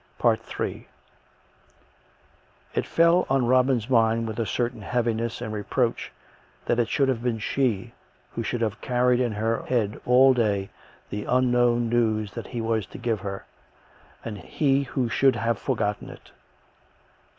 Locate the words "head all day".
9.67-10.71